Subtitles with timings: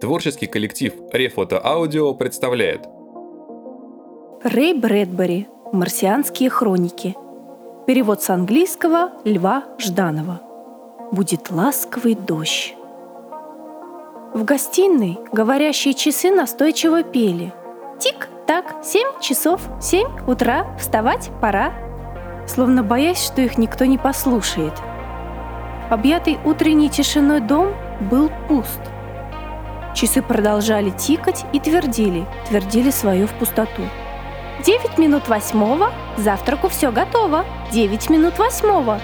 [0.00, 2.80] Творческий коллектив Рефото Аудио представляет.
[4.42, 7.14] Рэй Брэдбери «Марсианские хроники»
[7.86, 10.40] Перевод с английского Льва Жданова.
[11.12, 12.74] «Будет ласковый дождь»
[14.32, 17.52] В гостиной говорящие часы настойчиво пели.
[17.98, 21.72] Тик-так, семь часов, семь утра, вставать пора.
[22.46, 24.74] Словно боясь, что их никто не послушает.
[25.90, 28.80] Объятый утренней тишиной дом был пуст–
[29.96, 33.82] Часы продолжали тикать и твердили, твердили свое в пустоту.
[34.62, 37.46] «Девять минут восьмого, завтраку все готово!
[37.72, 39.00] Девять минут восьмого!»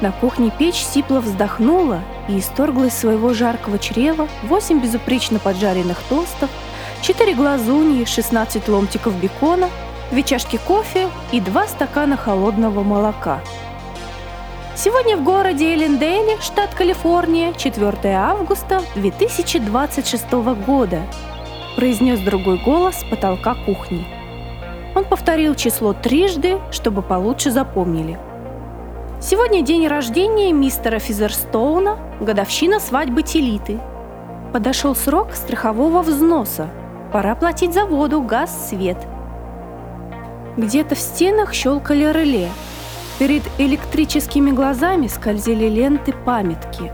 [0.00, 6.48] На кухне печь сипло вздохнула и исторгла из своего жаркого чрева восемь безупречно поджаренных тостов,
[7.02, 9.68] четыре глазуньи, шестнадцать ломтиков бекона,
[10.10, 13.42] две чашки кофе и два стакана холодного молока–
[14.78, 20.32] Сегодня в городе Эллендейле, штат Калифорния, 4 августа 2026
[20.66, 21.00] года,
[21.76, 24.06] произнес другой голос с потолка кухни.
[24.94, 28.18] Он повторил число трижды, чтобы получше запомнили.
[29.18, 33.80] Сегодня день рождения мистера Физерстоуна, годовщина свадьбы Телиты.
[34.52, 36.68] Подошел срок страхового взноса.
[37.14, 38.98] Пора платить за воду, газ, свет.
[40.58, 42.50] Где-то в стенах щелкали реле–
[43.18, 46.92] Перед электрическими глазами скользили ленты памятки.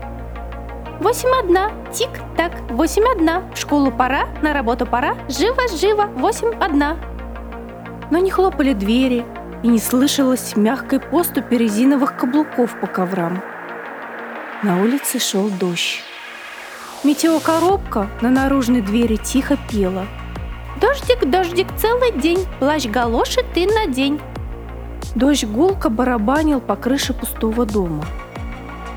[1.01, 6.97] Восемь одна, тик-так, восемь одна, в школу пора, на работу пора, живо-живо, восемь одна.
[8.09, 9.25] Но не хлопали двери,
[9.63, 13.41] и не слышалось мягкой поступи резиновых каблуков по коврам.
[14.61, 16.01] На улице шел дождь.
[17.03, 20.05] Метеокоробка на наружной двери тихо пела.
[20.79, 24.21] «Дождик, дождик, целый день, плащ-галоши ты надень,
[25.15, 28.03] Дождь гулко барабанил по крыше пустого дома.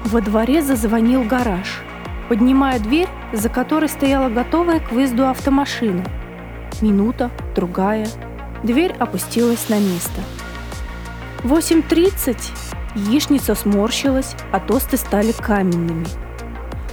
[0.05, 1.83] Во дворе зазвонил гараж,
[2.29, 6.05] поднимая дверь, за которой стояла готовая к выезду автомашина.
[6.81, 8.09] Минута, другая.
[8.63, 10.21] Дверь опустилась на место.
[11.43, 12.37] 8.30
[12.95, 16.07] яичница сморщилась, а тосты стали каменными.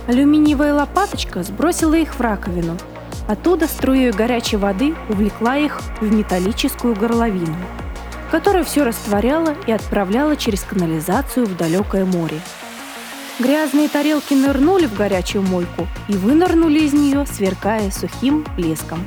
[0.08, 2.78] Алюминиевая лопаточка сбросила их в раковину.
[3.28, 7.56] Оттуда струей горячей воды увлекла их в металлическую горловину–
[8.34, 12.40] которая все растворяла и отправляла через канализацию в далекое море.
[13.38, 19.06] Грязные тарелки нырнули в горячую мойку и вынырнули из нее, сверкая сухим блеском.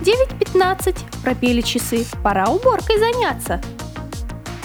[0.00, 2.06] «9.15!»– пропели часы.
[2.22, 3.60] «Пора уборкой заняться!»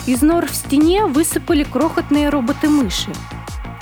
[0.05, 3.11] Из нор в стене высыпали крохотные роботы-мыши.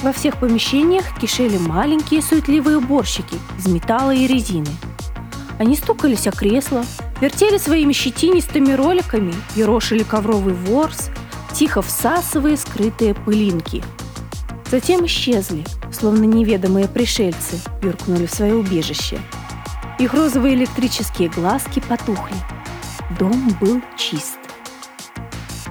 [0.02, 4.72] Во всех помещениях кишели маленькие суетливые уборщики из металла и резины.
[5.60, 6.84] Они стукались о кресло,
[7.22, 11.10] вертели своими щетинистыми роликами, ерошили ковровый ворс,
[11.54, 13.84] тихо всасывая скрытые пылинки.
[14.70, 19.20] Затем исчезли, словно неведомые пришельцы, юркнули в свое убежище.
[20.00, 22.36] Их розовые электрические глазки потухли.
[23.20, 24.40] Дом был чист.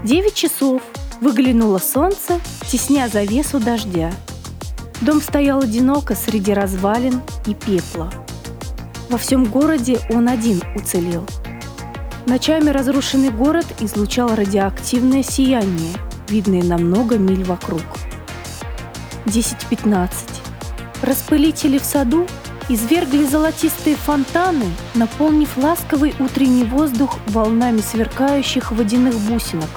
[0.05, 0.83] Девять часов
[1.21, 4.13] выглянуло солнце, тесня завесу дождя.
[5.01, 8.13] Дом стоял одиноко среди развалин и пепла.
[9.13, 11.25] Во всем городе он один уцелел–
[12.27, 15.93] Ночами разрушенный город излучал радиоактивное сияние,
[16.29, 17.83] видное на много миль вокруг.
[19.27, 20.09] 10-15.
[21.03, 22.27] Распылители в саду
[22.69, 29.71] извергли золотистые фонтаны, наполнив ласковый утренний воздух волнами сверкающих водяных бусинок.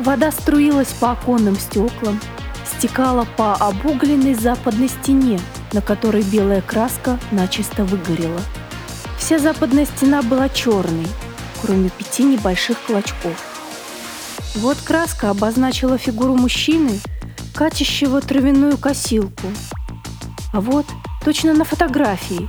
[0.00, 2.20] Вода струилась по оконным стеклам,
[2.66, 5.40] стекала по обугленной западной стене,
[5.72, 8.40] на которой белая краска начисто выгорела.
[9.18, 11.06] Вся западная стена была черной,
[11.60, 13.36] кроме пяти небольших клочков.
[14.56, 17.00] Вот краска обозначила фигуру мужчины,
[17.54, 19.46] катящего травяную косилку.
[20.52, 20.86] А вот,
[21.24, 22.48] точно на фотографии,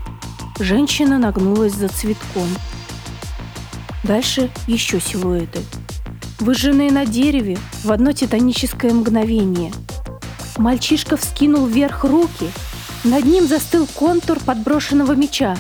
[0.60, 2.48] женщина нагнулась за цветком.
[4.04, 5.62] Дальше еще силуэты.
[6.40, 9.72] Выжженные на дереве в одно титаническое мгновение.
[10.58, 12.50] Мальчишка вскинул вверх руки.
[13.04, 15.58] Над ним застыл контур подброшенного меча.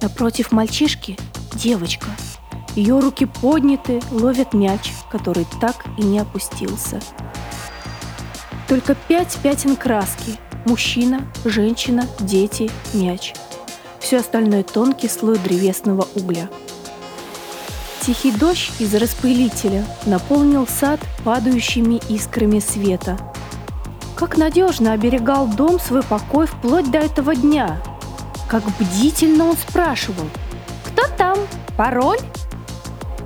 [0.00, 1.16] Напротив мальчишки–
[1.54, 2.06] девочка–
[2.74, 7.00] ее руки подняты, ловят мяч, который так и не опустился.
[8.66, 10.38] Только пять пятен краски.
[10.64, 13.34] Мужчина, женщина, дети, мяч.
[13.98, 16.48] Все остальное тонкий слой древесного угля.
[18.00, 23.18] Тихий дождь из распылителя наполнил сад падающими искрами света.
[24.22, 27.82] Как надежно оберегал дом свой покой вплоть до этого дня.
[28.48, 30.26] Как бдительно он спрашивал
[30.86, 31.36] «Кто там?
[31.76, 32.20] Пароль?»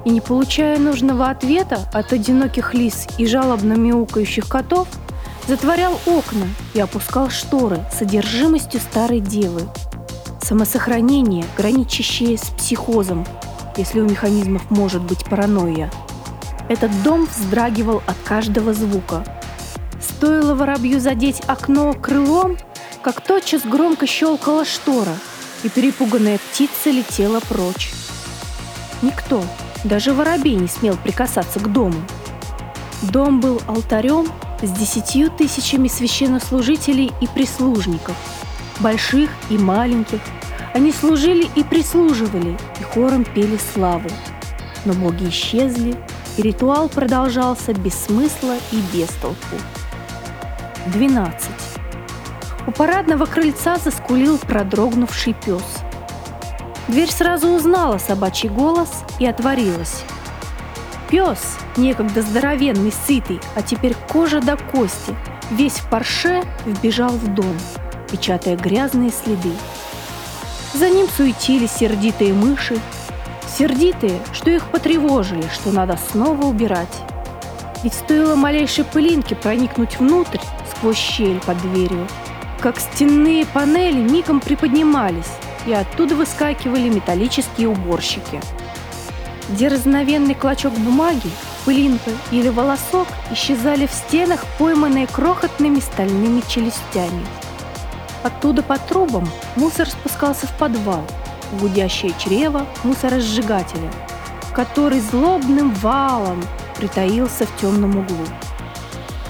[0.06, 4.88] и не получая нужного ответа от одиноких лис и жалобно мяукающих котов,
[5.46, 9.68] затворял окна и опускал шторы содержимостью старой девы.
[10.42, 13.26] Самосохранение, граничащее с психозом,
[13.76, 15.90] если у механизмов может быть паранойя.
[16.70, 19.24] Этот дом вздрагивал от каждого звука.
[20.16, 22.56] Стоило воробью задеть окно крылом,
[23.02, 25.12] как тотчас громко щелкала штора,
[25.62, 27.92] и перепуганная птица летела прочь.
[29.02, 29.44] Никто,
[29.84, 32.00] даже воробей не смел прикасаться к дому.
[33.02, 34.26] Дом был алтарем
[34.62, 38.16] с десятью тысячами священнослужителей и прислужников,
[38.80, 40.20] больших и маленьких.
[40.72, 44.08] Они служили и прислуживали, и хором пели славу.
[44.86, 45.94] Но боги исчезли,
[46.38, 49.56] и ритуал продолжался без смысла и без толку.
[50.86, 51.50] 12.
[52.66, 55.62] У парадного крыльца заскулил продрогнувший пес.
[56.88, 60.04] Дверь сразу узнала собачий голос и отворилась.
[61.10, 65.14] Пес, некогда здоровенный, сытый, а теперь кожа до кости,
[65.50, 67.56] весь в парше вбежал в дом,
[68.10, 69.52] печатая грязные следы.
[70.74, 72.78] За ним суетились сердитые мыши,
[73.58, 77.02] сердитые, что их потревожили, что надо снова убирать.
[77.82, 80.40] Ведь стоило малейшей пылинке проникнуть внутрь
[80.86, 82.06] сквозь щель под дверью,
[82.60, 85.32] как стенные панели мигом приподнимались,
[85.66, 88.40] и оттуда выскакивали металлические уборщики–
[89.48, 91.30] Дерзновенный клочок бумаги,
[91.64, 97.24] пылинка или волосок исчезали в стенах, пойманные крохотными стальными челюстями.
[98.24, 101.04] Оттуда по трубам мусор спускался в подвал,
[101.60, 103.88] гудящее чрево мусоросжигателя,
[104.52, 106.42] который злобным валом
[106.76, 108.26] притаился в темном углу.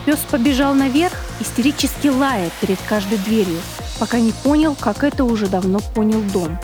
[0.06, 3.58] Пес побежал наверх, истерически лая перед каждой дверью,
[3.98, 6.58] пока не понял, как это уже давно понял дом.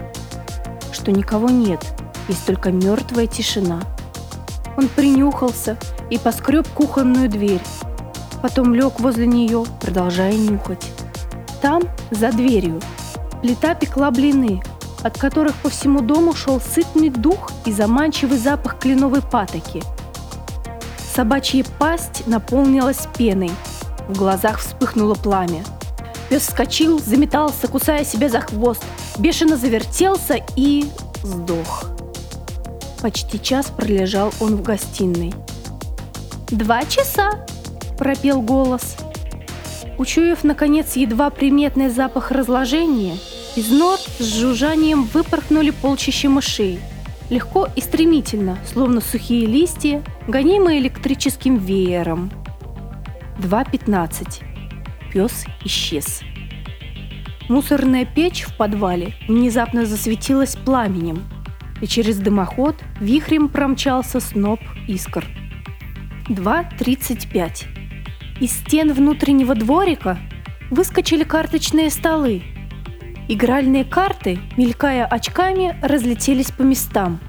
[0.92, 1.84] Что никого нет–
[2.28, 3.80] есть только мертвая тишина.
[4.76, 5.76] Он принюхался
[6.10, 7.60] и поскреб кухонную дверь.
[8.40, 10.90] Потом лег возле нее, продолжая нюхать.
[11.60, 12.80] Там, за дверью,
[13.40, 14.62] плита пекла блины,
[15.02, 19.82] от которых по всему дому шел сытный дух и заманчивый запах кленовой патоки.
[21.14, 23.50] Собачья пасть наполнилась пеной.
[24.08, 25.62] В глазах вспыхнуло пламя.
[26.30, 28.82] Пес вскочил, заметался, кусая себя за хвост,
[29.18, 30.86] бешено завертелся и
[31.22, 31.84] сдох.
[33.02, 35.34] Почти час пролежал он в гостиной.
[36.48, 37.44] «Два часа!»–
[37.98, 38.96] пропел голос.
[39.98, 43.18] Учуяв, наконец, едва приметный запах разложения,
[43.54, 46.80] из нор с жужжанием выпорхнули полчища мышей.
[47.32, 52.30] Легко и стремительно, словно сухие листья, гонимые электрическим веером.
[53.38, 54.44] 2.15.
[55.12, 56.20] Пес исчез.
[57.48, 61.24] Мусорная печь в подвале внезапно засветилась пламенем–
[61.82, 65.26] и через дымоход вихрем промчался сноп искр.
[66.28, 67.64] 2.35.
[68.40, 70.18] Из стен внутреннего дворика
[70.70, 72.42] выскочили карточные столы.
[73.28, 77.20] Игральные карты, мелькая очками, разлетелись по местам.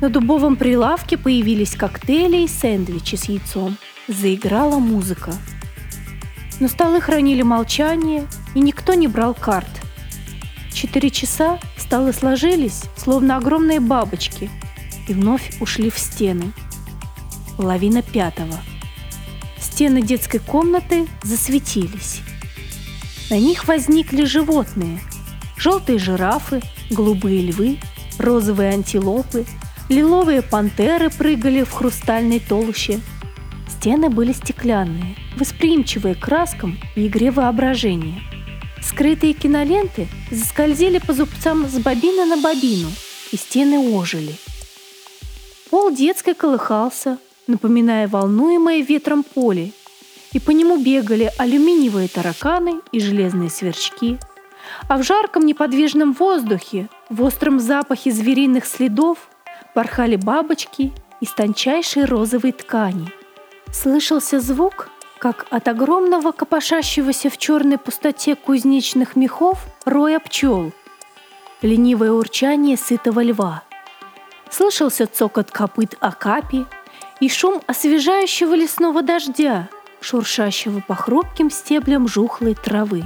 [0.00, 3.76] На дубовом прилавке появились коктейли и сэндвичи с яйцом.
[4.06, 5.32] Заиграла музыка.
[6.60, 9.68] Но столы хранили молчание, и никто не брал карт.
[10.72, 14.48] Четыре часа столы сложились, словно огромные бабочки,
[15.08, 16.52] и вновь ушли в стены.
[17.56, 18.56] Половина пятого.
[19.60, 22.20] Стены детской комнаты засветились.
[23.30, 25.00] На них возникли животные.
[25.58, 27.78] Желтые жирафы, голубые львы,
[28.18, 29.44] розовые антилопы,
[29.88, 33.00] лиловые пантеры прыгали в хрустальной толще.
[33.68, 38.22] Стены были стеклянные, восприимчивые к краскам и игре воображения–
[38.80, 42.88] Скрытые киноленты заскользили по зубцам с бобина на бобину,
[43.32, 44.34] и стены ожили.
[45.70, 49.72] Пол детской колыхался, напоминая волнуемое ветром поле,
[50.32, 54.18] и по нему бегали алюминиевые тараканы и железные сверчки,
[54.88, 59.28] а в жарком неподвижном воздухе, в остром запахе звериных следов
[59.74, 63.12] порхали бабочки из тончайшей розовой ткани.
[63.72, 64.88] Слышался звук,
[65.18, 70.72] как от огромного копошащегося в черной пустоте кузнечных мехов роя пчел.
[71.60, 73.62] Ленивое урчание сытого льва.
[74.50, 76.66] Слышался цокот копыт акапи
[77.20, 79.68] и шум освежающего лесного дождя,
[80.00, 83.02] шуршащего по хрупким стеблям жухлой травы.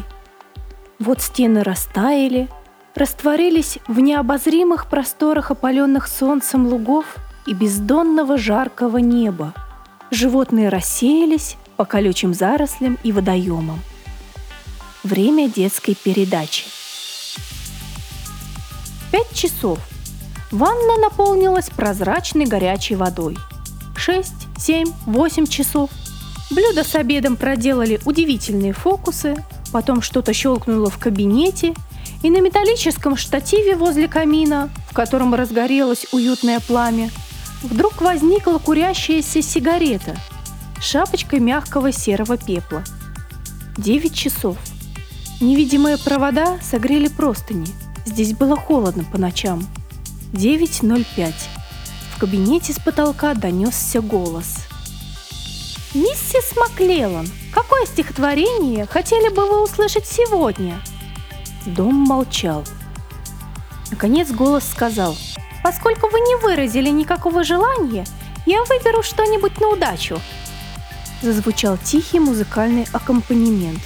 [1.05, 2.49] Вот стены растаяли,
[2.95, 9.53] растворились в необозримых просторах опаленных солнцем лугов и бездонного жаркого неба.
[10.13, 13.81] Животные рассеялись, по колючим зарослям и водоемам.
[15.03, 16.67] Время детской передачи.
[19.11, 19.81] Пять часов.
[20.53, 23.37] Ванна наполнилась прозрачной горячей водой.
[23.97, 25.91] Шесть, семь, восемь часов.
[26.53, 29.43] Блюдо с обедом проделали удивительные фокусы,
[29.73, 31.75] потом что-то щелкнуло в кабинете,
[32.23, 37.11] и на металлическом штативе возле камина, в котором разгорелось уютное пламя,
[37.63, 40.17] вдруг возникла курящаяся сигарета
[40.81, 42.83] шапочкой мягкого серого пепла.
[43.79, 44.59] Девять часов.
[45.41, 47.69] Невидимые провода согрели простыни.
[48.05, 49.65] Здесь было холодно по ночам.
[50.33, 51.33] 9.05.
[52.15, 54.67] В кабинете с потолка донесся голос.
[55.95, 60.81] «Миссис Маклеллан, какое стихотворение хотели бы вы услышать сегодня?»
[61.67, 62.65] Дом молчал.
[63.91, 65.17] Наконец голос сказал,
[65.63, 68.07] «Поскольку вы не выразили никакого желания,
[68.47, 70.19] я выберу что-нибудь на удачу».
[71.21, 73.81] Зазвучал тихий музыкальный аккомпанемент.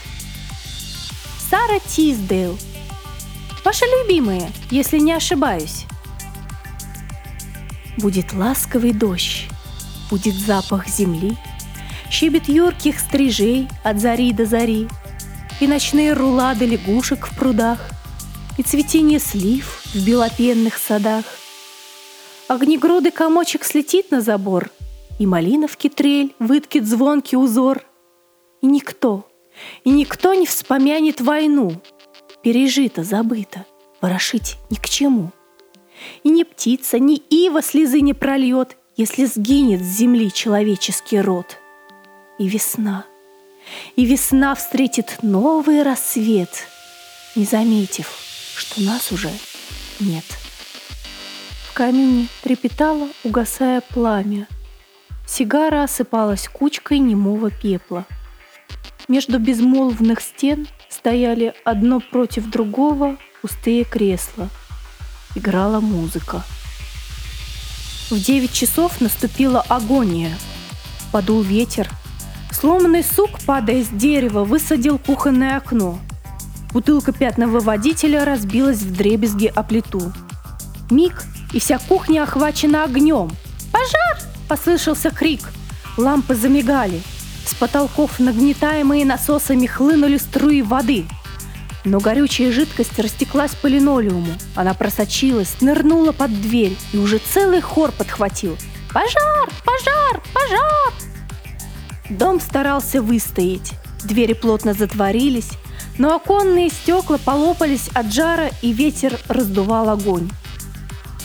[1.50, 2.58] Сара Тиздейл.
[3.64, 5.86] Ваши любимые, если не ошибаюсь.
[7.98, 9.48] Будет ласковый дождь,
[10.10, 11.36] будет запах земли,
[12.10, 14.88] Щебет юрких стрижей от зари до зари,
[15.60, 17.78] и ночные рулады лягушек в прудах,
[18.58, 21.24] И цветение слив в белопенных садах.
[22.48, 24.70] Огнегрудый комочек слетит на забор,
[25.18, 27.82] И малиновки трель выткит звонкий узор.
[28.62, 29.28] И никто,
[29.84, 31.72] и никто не вспомянет войну,
[32.42, 33.66] Пережито, забыто,
[34.00, 35.32] ворошить ни к чему.
[36.22, 41.58] И ни птица, ни ива слезы не прольет, Если сгинет с земли человеческий род.
[42.38, 43.04] И весна—
[43.96, 46.68] и весна встретит новый рассвет,
[47.34, 48.08] не заметив,
[48.56, 49.30] что нас уже
[50.00, 50.24] нет.
[51.68, 54.46] В камине трепетало, угасая пламя.
[55.26, 58.06] Сигара осыпалась кучкой немого пепла.
[59.08, 64.48] Между безмолвных стен стояли одно против другого пустые кресла.
[65.34, 66.42] Играла музыка.
[68.10, 70.36] В девять часов наступила агония.
[71.12, 71.90] Подул ветер,
[72.50, 75.98] Сломанный сук, падая с дерева, высадил кухонное окно.
[76.72, 80.12] Бутылка пятного водителя разбилась в дребезги о плиту.
[80.90, 83.30] Миг, и вся кухня охвачена огнем.
[83.72, 85.40] «Пожар!»– послышался крик.
[85.96, 87.00] Лампы замигали.
[87.46, 91.06] С потолков, нагнетаемые насосами, хлынули струи воды.
[91.84, 94.32] Но горючая жидкость растеклась по линолеуму.
[94.54, 98.56] Она просочилась, нырнула под дверь, и уже целый хор подхватил.
[98.92, 99.48] «Пожар!
[99.64, 100.22] Пожар!
[100.34, 100.92] Пожар!»
[102.10, 103.72] Дом старался выстоять.
[104.04, 105.50] Двери плотно затворились,
[105.98, 110.30] но оконные стекла полопались от жара, и ветер раздувал огонь.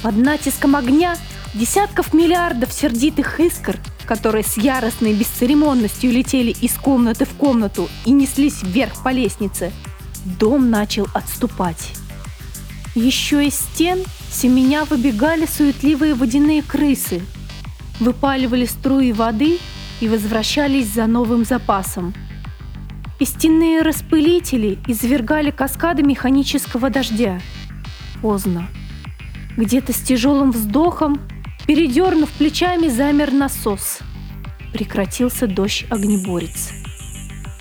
[0.01, 1.15] Под натиском огня
[1.53, 8.63] десятков миллиардов сердитых искр, которые с яростной бесцеремонностью летели из комнаты в комнату и неслись
[8.63, 9.71] вверх по лестнице,
[10.39, 11.91] дом начал отступать.
[12.95, 17.21] Еще из стен семеня выбегали суетливые водяные крысы,
[17.99, 19.59] выпаливали струи воды
[20.01, 22.13] и возвращались за новым запасом.
[23.19, 27.39] И стенные распылители извергали каскады механического дождя.
[28.21, 28.67] Поздно.
[29.55, 31.19] Где-то с тяжелым вздохом,
[31.67, 33.99] передернув плечами, замер насос.
[34.73, 36.71] Прекратился дождь-огнеборец.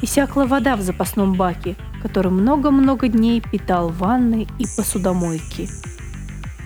[0.00, 5.68] Иссякла вода в запасном баке, который много-много дней питал ванны и посудомойки.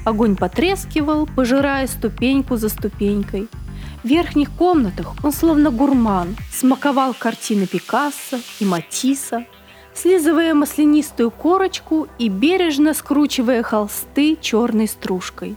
[0.04, 3.49] Огонь потрескивал, пожирая ступеньку за ступенькой–
[4.04, 9.46] в верхних комнатах он словно гурман смаковал картины Пикассо и Матисса,
[9.94, 15.56] слизывая маслянистую корочку и бережно скручивая холсты черной стружкой.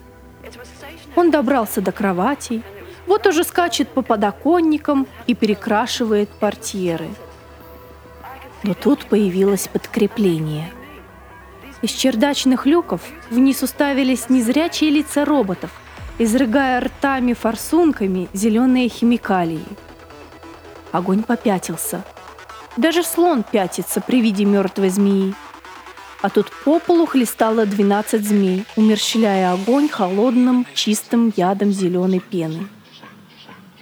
[1.15, 2.63] Он добрался до кроватей,
[3.05, 7.09] вот уже скачет по подоконникам и перекрашивает портьеры.
[8.63, 10.71] Но тут появилось подкрепление.
[11.81, 15.71] Из чердачных люков вниз уставились незрячие лица роботов–
[16.19, 19.63] изрыгая ртами-форсунками зеленые химикалии.
[20.91, 22.03] Огонь попятился.
[22.75, 25.33] Даже слон пятится при виде мертвой змеи.
[26.21, 32.67] А тут по полу хлестало 12 змей, умерщвляя огонь холодным, чистым ядом зеленой пены.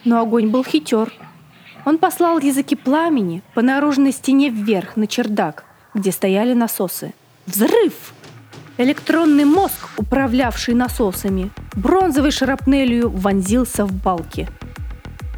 [0.04, 1.14] Но огонь был хитер.
[1.86, 5.64] Он послал языки пламени по наружной стене вверх на чердак,
[5.94, 7.14] где стояли насосы.
[7.46, 8.14] Взрыв!
[8.78, 14.50] Электронный мозг, управлявший насосами, бронзовой шарапнелью вонзился в балки.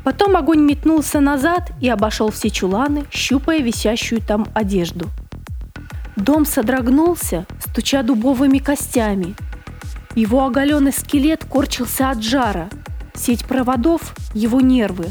[0.03, 5.07] Потом огонь метнулся назад и обошел все чуланы, щупая висящую там одежду.
[6.15, 9.35] Дом содрогнулся, стуча дубовыми костями.
[10.15, 12.69] Его оголенный скелет корчился от жара.
[13.13, 15.09] Сеть проводов, его нервы,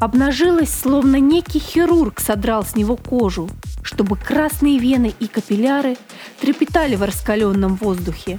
[0.00, 3.48] обнажилась, словно некий хирург содрал с него кожу,
[3.82, 5.96] чтобы красные вены и капилляры
[6.40, 8.38] трепетали в раскаленном воздухе.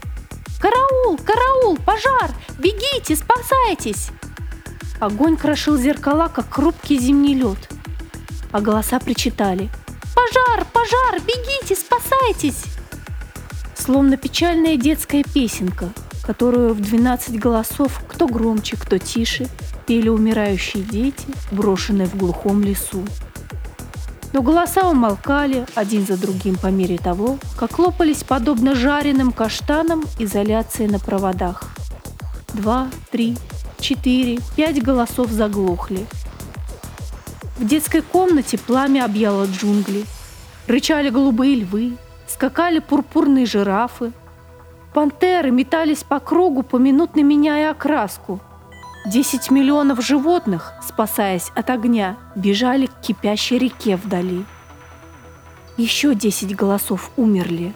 [0.60, 1.18] «Караул!
[1.18, 1.78] Караул!
[1.78, 2.32] Пожар!
[2.58, 3.16] Бегите!
[3.16, 4.10] Спасайтесь!»
[5.00, 7.58] Огонь крошил зеркала, как хрупкий зимний лед.
[8.52, 9.70] а голоса причитали
[10.16, 10.66] «Пожар!
[10.72, 11.20] Пожар!
[11.22, 11.76] Бегите!
[11.76, 12.64] Спасайтесь!»
[13.76, 15.90] Словно печальная детская песенка,
[16.24, 19.50] которую в 12 голосов, кто громче, кто тише,
[19.86, 23.04] пели умирающие дети, брошенные в глухом лесу.
[24.34, 30.88] Но голоса умолкали один за другим по мере того, как лопались подобно жареным каштанам изоляции
[30.88, 31.64] на проводах.
[32.56, 33.38] Два, три,
[33.80, 36.08] четыре, пять голосов заглохли.
[37.58, 40.06] В детской комнате пламя объяло джунгли.
[40.66, 41.96] Рычали голубые львы,
[42.28, 44.14] скакали пурпурные жирафы.
[44.96, 48.40] Пантеры метались по кругу, поминутно меняя окраску–
[49.06, 54.46] Десять миллионов животных, спасаясь от огня, бежали к кипящей реке вдали.
[55.76, 57.74] Еще десять голосов умерли.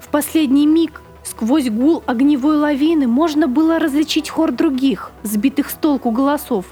[0.00, 6.12] В последний миг сквозь гул огневой лавины можно было различить хор других, сбитых с толку
[6.12, 6.66] голосов.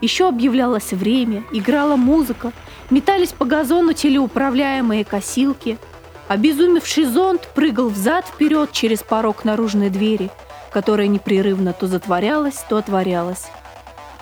[0.00, 2.52] Еще объявлялось время, играла музыка,
[2.88, 5.76] метались по газону телеуправляемые косилки.
[6.26, 10.30] Обезумевший зонт прыгал взад-вперед через порог наружной двери–
[10.72, 13.46] которая непрерывно то затворялась, то отворялась.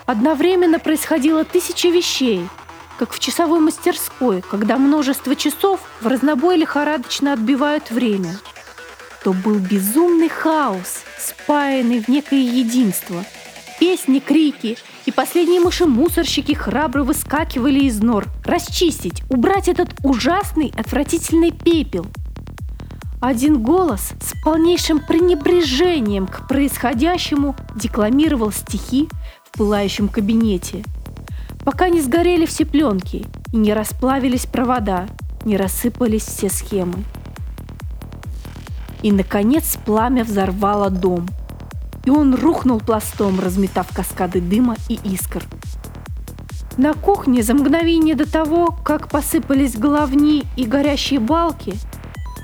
[0.07, 2.49] Одновременно происходило тысячи вещей,
[2.99, 8.38] как в часовой мастерской, когда множество часов в разнобой лихорадочно отбивают время.
[9.23, 13.25] То был безумный хаос, спаянный в некое единство.
[13.78, 22.07] Песни, крики и последние мыши-мусорщики храбро выскакивали из нор, расчистить, убрать этот ужасный, отвратительный пепел–
[23.20, 29.08] один голос с полнейшим пренебрежением к происходящему декламировал стихи
[29.44, 30.84] в пылающем кабинете.
[31.64, 35.06] Пока не сгорели все пленки и не расплавились провода,
[35.44, 37.04] не рассыпались все схемы.
[39.02, 41.26] И, наконец, пламя взорвало дом.
[42.04, 45.42] И он рухнул пластом, разметав каскады дыма и искр.
[46.76, 51.75] На кухне за мгновение до того, как посыпались головни и горящие балки–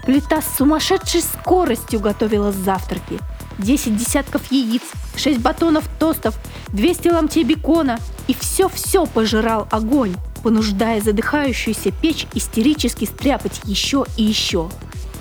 [0.05, 3.19] Плита с сумасшедшей скоростью готовила завтраки.
[3.59, 4.83] 10 десятков яиц,
[5.17, 6.35] 6 батонов тостов,
[6.69, 7.99] 200 ломтей бекона.
[8.29, 14.69] И все-все пожирал огонь, понуждая задыхающуюся печь истерически стряпать еще и еще.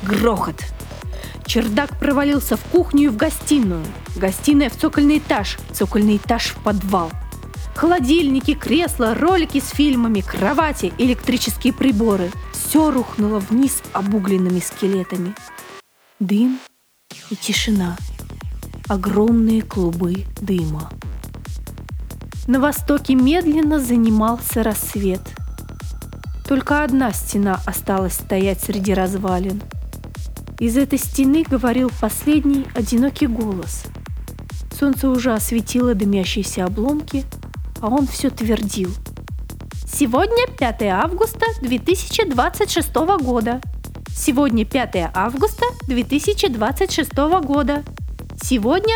[0.03, 0.61] Грохот.
[1.45, 3.85] Чердак провалился в кухню и в гостиную.
[4.17, 7.09] Гостиная в цокольный этаж, цокольный этаж в подвал.
[7.75, 12.31] Холодильники, кресла, ролики с фильмами, кровати, электрические приборы–
[12.73, 15.35] все рухнуло вниз обугленными скелетами.
[16.19, 16.57] Дым
[17.29, 17.95] и тишина.
[18.87, 20.89] Огромные клубы дыма.
[22.47, 25.21] На востоке медленно занимался рассвет.
[26.47, 29.61] Только одна стена осталась стоять среди развалин.
[30.57, 33.83] Из этой стены говорил последний одинокий голос.
[34.79, 37.23] Солнце уже осветило дымящиеся обломки,
[37.81, 38.89] а он все твердил–
[39.95, 43.61] Сегодня 5 августа 2026 года.
[44.09, 47.13] Сегодня 5 августа 2026
[47.45, 47.83] года.
[48.41, 48.95] Сегодня